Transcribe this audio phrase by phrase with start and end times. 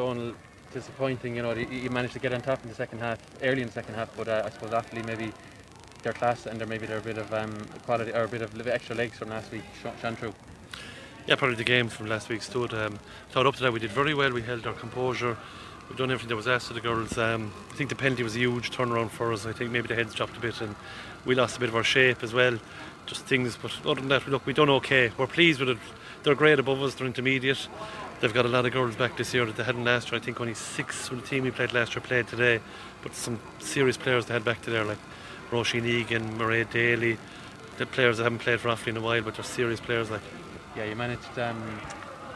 [0.00, 0.32] Donal,
[0.72, 1.36] disappointing.
[1.36, 3.72] You know, you managed to get on top in the second half, early in the
[3.72, 5.30] second half, but uh, I suppose Offaly maybe
[6.02, 8.96] their class and there maybe they're bit of um, quality or a bit of extra
[8.96, 9.62] legs from last week
[10.00, 10.32] shone through.
[11.26, 12.72] Yeah, probably the game from last week stood.
[12.72, 14.32] Um, thought up to that we did very well.
[14.32, 15.36] We held our composure.
[15.90, 17.18] We've done everything that was asked of the girls.
[17.18, 19.44] Um, I think the penalty was a huge turnaround for us.
[19.44, 20.76] I think maybe the heads dropped a bit and
[21.26, 22.58] we lost a bit of our shape as well.
[23.04, 25.12] Just things, but other than that, look, we've done okay.
[25.18, 25.78] We're pleased with it.
[26.22, 26.94] They're great above us.
[26.94, 27.68] They're intermediate.
[28.20, 30.20] They've got a lot of girls back this year that they hadn't last year.
[30.20, 32.60] I think only six from the team we played last year played today,
[33.02, 34.98] but some serious players they had back to there like
[35.50, 37.16] Roisin Egan, Murray Daly,
[37.78, 40.20] the players that haven't played for Offaly in a while, but they're serious players like
[40.76, 41.80] yeah, you managed um,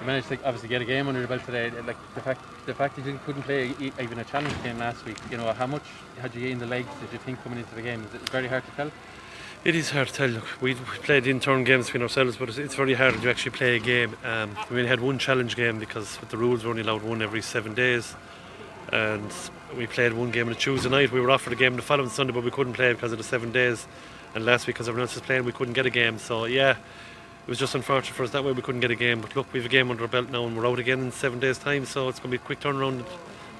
[0.01, 1.71] you managed to obviously get a game under your belt today.
[1.83, 5.19] Like the fact the fact that you couldn't play even a challenge game last week.
[5.31, 5.85] You know how much
[6.19, 8.07] had you in the legs did you think coming into the game?
[8.15, 8.91] It's very hard to tell.
[9.65, 10.29] It is hard to tell.
[10.29, 13.79] Look, we played in-turn games between ourselves, but it's, very hard to actually play a
[13.79, 14.15] game.
[14.23, 17.23] Um, we only had one challenge game because with the rules we're only allowed one
[17.23, 18.15] every seven days,
[18.93, 19.33] and
[19.75, 21.13] we played one game on a Tuesday night.
[21.13, 23.25] We were offered a game the following Sunday, but we couldn't play because of the
[23.25, 23.87] seven days.
[24.35, 26.19] And last week, because everyone else was playing, we couldn't get a game.
[26.19, 26.77] So yeah, it
[27.49, 29.23] was just unfortunate for us that way we couldn't get a game.
[29.23, 31.11] But look, we have a game under our belt now and we're out again in
[31.11, 33.03] seven days' time, so it's going to be a quick turnaround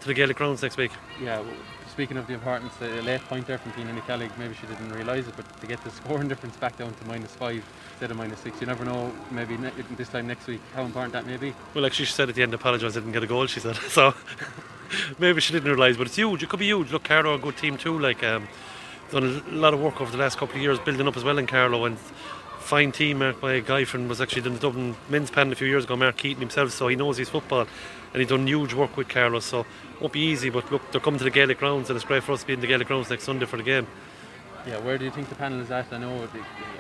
[0.01, 0.93] to the Gaelic grounds next week.
[1.19, 1.43] Yeah,
[1.95, 5.29] speaking of the importance, the late point there from Tina Kelly, maybe she didn't realise
[5.29, 8.41] it, but to get the scoring difference back down to minus five instead of minus
[8.41, 11.55] six, you never know, maybe ne- this time next week, how important that may be.
[11.73, 13.77] Well, actually, she said at the end, apologise, didn't get a goal, she said.
[13.95, 14.13] So
[15.21, 16.43] maybe she didn't realise, but it's huge.
[16.43, 16.91] It could be huge.
[16.91, 17.97] Look, Carlow, a good team too.
[17.97, 18.49] Like, um,
[19.13, 21.39] done a lot of work over the last couple of years building up as well
[21.39, 21.97] in Carlow and
[22.65, 25.57] fine team marked by a guy from was actually in the Dublin men's panel a
[25.57, 27.67] few years ago, Mark Keaton himself, so he knows his football
[28.13, 29.67] and he's done huge work with Carlos, so
[30.01, 32.33] won't be easy, but look, they're coming to the Gaelic grounds and it's great for
[32.33, 33.87] us to be in the Gaelic grounds next Sunday for the game.
[34.67, 35.93] Yeah, where do you think the panel is at?
[35.93, 36.27] I know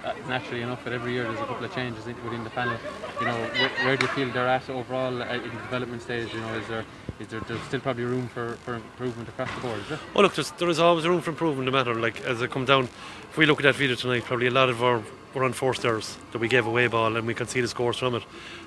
[0.04, 2.78] uh, naturally enough that every year there's a couple of changes within the panel.
[3.20, 6.32] You know, where, where do you feel they're at overall uh, in the development stage?
[6.32, 6.84] You know, is there
[7.20, 9.80] is there there's still probably room for, for improvement across the board?
[9.80, 9.98] Is there?
[10.14, 11.66] Well, look, there's, there is always room for improvement.
[11.66, 14.46] No matter like as I come down, if we look at that video tonight, probably
[14.46, 15.02] a lot of our
[15.34, 18.22] were unforced errors that we gave away ball and we conceded scores from it.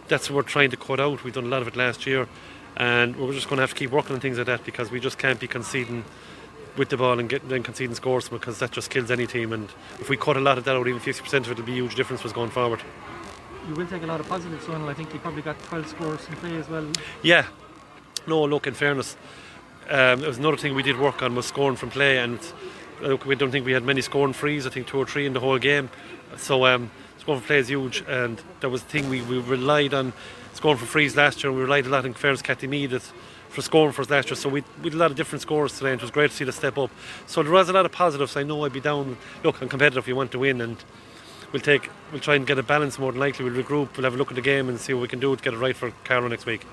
[0.07, 1.23] That's what we're trying to cut out.
[1.23, 2.27] We've done a lot of it last year,
[2.75, 4.99] and we're just going to have to keep working on things like that because we
[4.99, 6.03] just can't be conceding
[6.77, 9.51] with the ball and getting then conceding scores because that just kills any team.
[9.51, 9.69] And
[9.99, 11.75] if we cut a lot of that out, even 50% of it, it'll be a
[11.75, 12.81] huge difference for us going forward.
[13.67, 16.27] You will take a lot of positives, so I think you probably got 12 scores
[16.27, 16.87] in play as well.
[17.21, 17.47] Yeah.
[18.25, 19.17] No, look, in fairness,
[19.89, 22.39] um, it was another thing we did work on was scoring from play and
[23.01, 24.65] look, we don't think we had many scoring frees.
[24.65, 25.89] I think two or three in the whole game.
[26.35, 29.93] So um, scoring for play is huge, and that was the thing we, we relied
[29.93, 30.13] on
[30.53, 31.49] scoring for frees last year.
[31.51, 32.67] and We relied a lot on fairness Cathy
[33.49, 34.35] for scoring for us last year.
[34.35, 36.37] So we, we did a lot of different scores today, and it was great to
[36.37, 36.91] see the step up.
[37.25, 38.35] So there was a lot of positives.
[38.35, 39.17] I know I'd be down.
[39.43, 40.07] Look, I'm competitive.
[40.07, 40.77] You want to win, and
[41.51, 43.45] we'll take we'll try and get a balance more than likely.
[43.45, 43.97] We'll regroup.
[43.97, 45.53] We'll have a look at the game and see what we can do to get
[45.53, 46.65] it right for Carlow next week.